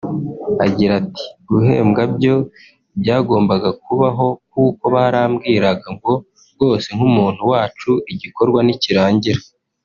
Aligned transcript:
Agira 0.65 0.93
ati 1.01 1.25
“Guhembwa 1.47 2.01
byo 2.15 2.35
byagombaga 3.01 3.69
kubaho 3.83 4.27
kuko 4.51 4.83
barambwiraga 4.95 5.87
ngo 5.95 6.13
rwose 6.53 6.87
nk’umuntu 6.97 7.41
wacu 7.51 7.91
igikorwa 8.13 8.59
nikirangira 8.63 9.41